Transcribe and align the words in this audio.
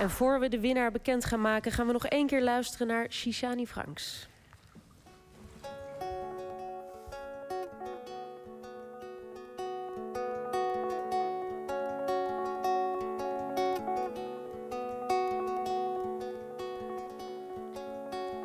En 0.00 0.10
voor 0.10 0.40
we 0.40 0.48
de 0.48 0.60
winnaar 0.60 0.90
bekend 0.90 1.24
gaan 1.24 1.40
maken, 1.40 1.72
gaan 1.72 1.86
we 1.86 1.92
nog 1.92 2.06
één 2.06 2.26
keer 2.26 2.42
luisteren 2.42 2.86
naar 2.86 3.06
Shishani 3.10 3.66
Franks. 3.66 4.28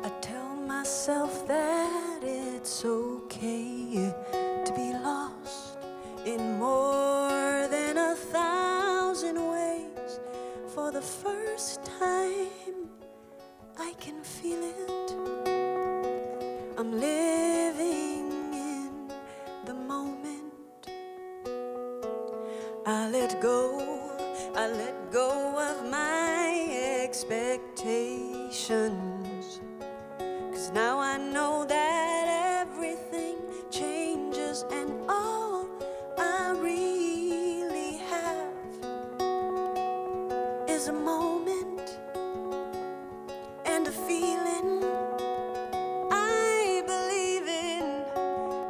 I 0.04 0.10
tell 0.20 0.66
myself 0.66 1.46
that 1.46 2.03
For 10.74 10.90
the 10.90 11.00
first 11.00 11.84
time, 12.00 12.88
I 13.78 13.94
can 14.00 14.24
feel 14.24 14.58
it. 14.60 15.14
I'm 16.76 16.98
living 16.98 18.52
in 18.52 19.12
the 19.66 19.74
moment. 19.74 20.52
I 22.84 23.08
let 23.08 23.40
go, 23.40 23.78
I 24.56 24.66
let 24.66 25.12
go 25.12 25.56
of 25.56 25.88
my 25.88 26.66
expectations. 27.04 29.60
Cause 30.50 30.72
now 30.72 30.98
I 30.98 31.18
know 31.18 31.64
that 31.66 32.66
everything 32.66 33.36
changes 33.70 34.64
and 34.72 35.03
is 40.84 40.88
a 40.88 40.92
moment 40.92 41.98
and 43.64 43.86
a 43.86 43.90
feeling 43.90 44.84
I 46.12 46.82
believe 46.86 47.46
in. 47.48 48.04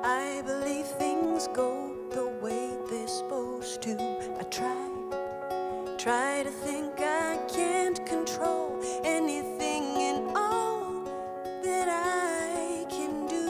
I 0.05 0.41
believe 0.47 0.87
things 0.87 1.49
go 1.49 1.97
the 2.11 2.27
way 2.41 2.71
they're 2.89 3.09
supposed 3.09 3.83
to. 3.83 3.95
I 4.39 4.45
try, 4.45 4.89
try 5.99 6.45
to 6.45 6.51
think 6.51 7.01
I 7.01 7.37
can't 7.53 8.07
control 8.07 8.81
anything 9.03 9.85
and 10.11 10.37
all 10.37 11.03
that 11.65 11.89
I 11.89 12.87
can 12.91 13.27
do 13.27 13.49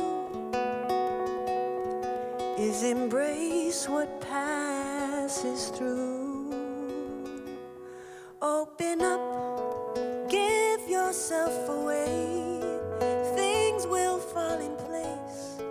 is 2.57 2.83
embrace 2.83 3.91
what 3.91 4.09
passes 4.23 5.69
through. 5.69 6.24
Open 8.45 9.01
up, 9.01 9.97
give 10.29 10.87
yourself 10.87 11.67
away. 11.67 12.61
Things 13.35 13.87
will 13.87 14.19
fall 14.19 14.61
in 14.61 14.77
place 14.77 15.63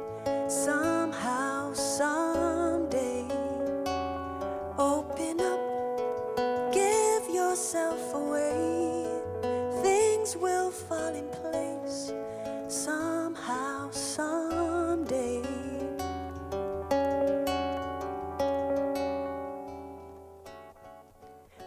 somehow, 0.48 1.72
someday. 1.74 3.28
Open 4.80 5.40
up, 5.40 6.74
give 6.74 7.30
yourself 7.30 8.12
away. 8.16 9.06
Things 9.84 10.36
will 10.36 10.72
fall 10.72 11.14
in 11.14 11.28
place 11.30 11.62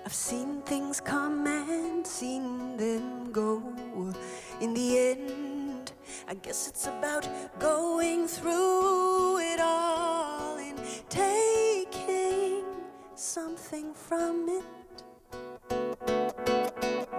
I've 0.06 0.14
seen 0.14 0.62
things 0.62 1.00
come 1.00 1.48
and 1.48 2.06
seen 2.06 2.76
them 2.76 3.32
go. 3.32 3.60
In 4.60 4.72
the 4.72 4.98
end, 5.00 5.90
I 6.28 6.34
guess 6.34 6.68
it's 6.68 6.86
about 6.86 7.28
going 7.58 8.28
through 8.28 9.38
it 9.40 9.58
all 9.58 10.58
and 10.58 10.78
taking 11.08 12.62
something 13.16 13.92
from 13.94 14.48
it. 14.48 14.64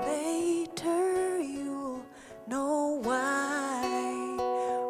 Later, 0.05 1.41
you'll 1.41 2.05
know 2.47 3.01
why. 3.03 3.83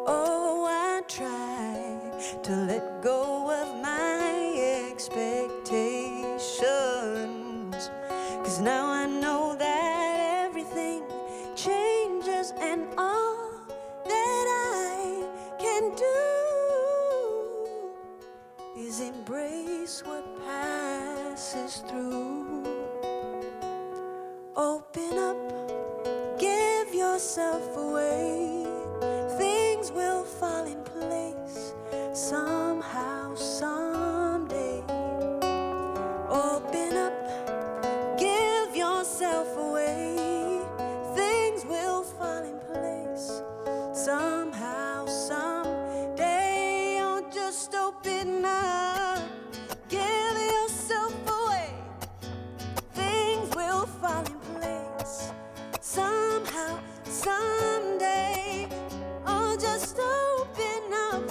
Oh, 0.06 0.68
I 0.70 1.02
try 1.08 2.38
to 2.44 2.52
let 2.54 3.02
go 3.02 3.17
Cause 8.48 8.60
now 8.60 8.86
I 8.86 9.04
know 9.04 9.54
that 9.58 10.46
everything 10.46 11.02
changes, 11.54 12.54
and 12.58 12.88
all 12.96 13.50
that 14.06 14.46
I 14.88 15.22
can 15.60 15.94
do 15.94 16.16
is 18.74 19.00
embrace 19.00 20.02
what 20.02 20.24
passes 20.46 21.82
through. 21.90 22.64
Open 24.56 25.18
up, 25.18 25.36
give 26.40 26.94
yourself 26.94 27.76
away. 27.76 28.57
someday. 57.24 58.68
Oh, 59.26 59.56
just 59.58 59.98
open 59.98 60.92
up, 61.10 61.24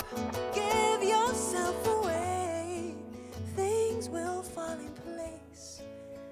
give 0.54 1.04
yourself 1.04 1.88
away. 1.88 2.94
Things 3.56 4.10
will 4.10 4.42
fall 4.44 4.78
in 4.88 4.94
place 5.06 5.82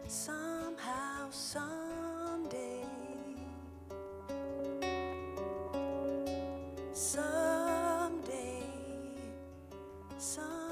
somehow, 0.08 1.30
someday. 1.30 2.84
Someday, 6.94 8.64
someday. 10.18 10.65